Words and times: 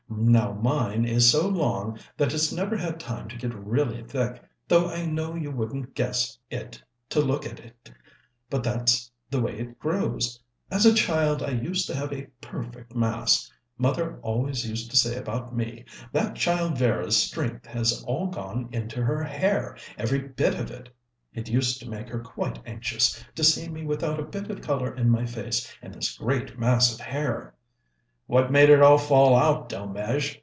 Now, 0.13 0.51
mine 0.53 1.03
is 1.05 1.31
so 1.31 1.47
long 1.47 1.97
that 2.17 2.33
it's 2.33 2.51
never 2.51 2.75
had 2.77 2.99
time 2.99 3.27
to 3.29 3.37
get 3.37 3.53
really 3.53 4.03
thick, 4.03 4.43
though 4.67 4.87
I 4.89 5.05
know 5.05 5.35
you 5.35 5.51
wouldn't 5.51 5.95
guess 5.95 6.37
it 6.49 6.81
to 7.09 7.21
look 7.21 7.45
at 7.45 7.59
it, 7.61 7.89
but 8.49 8.61
that's 8.63 9.09
the 9.29 9.39
way 9.41 9.57
it 9.57 9.79
grows. 9.79 10.37
As 10.69 10.85
a 10.85 10.93
child 10.93 11.41
I 11.41 11.49
used 11.51 11.87
to 11.87 11.95
have 11.95 12.11
a 12.13 12.27
perfect 12.41 12.93
mass. 12.93 13.49
Mother 13.77 14.19
always 14.21 14.67
used 14.69 14.91
to 14.91 14.97
say 14.97 15.15
about 15.17 15.55
me, 15.55 15.85
'That 16.11 16.35
child 16.35 16.77
Vera's 16.77 17.15
strength 17.17 17.65
has 17.67 18.03
all 18.05 18.27
gone 18.27 18.67
into 18.73 19.01
her 19.03 19.23
hair, 19.23 19.75
every 19.97 20.19
bit 20.19 20.55
of 20.55 20.69
it.' 20.69 20.89
It 21.33 21.49
used 21.49 21.79
to 21.81 21.89
make 21.89 22.09
her 22.09 22.19
quite 22.19 22.59
anxious, 22.65 23.23
to 23.35 23.43
see 23.45 23.69
me 23.69 23.85
without 23.85 24.19
a 24.19 24.23
bit 24.23 24.51
of 24.51 24.61
colour 24.61 24.93
in 24.93 25.09
my 25.09 25.25
face 25.25 25.73
and 25.81 25.93
this 25.93 26.17
great 26.17 26.59
mass 26.59 26.93
of 26.93 26.99
hair." 26.99 27.55
"What 28.27 28.49
made 28.49 28.69
it 28.69 28.81
all 28.81 28.97
fall 28.97 29.35
out, 29.35 29.67
Delmege?" 29.67 30.39